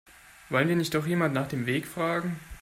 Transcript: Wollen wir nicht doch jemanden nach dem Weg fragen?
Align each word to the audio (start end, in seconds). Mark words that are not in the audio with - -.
Wollen 0.49 0.67
wir 0.67 0.75
nicht 0.75 0.95
doch 0.95 1.05
jemanden 1.05 1.35
nach 1.35 1.47
dem 1.49 1.67
Weg 1.67 1.85
fragen? 1.85 2.39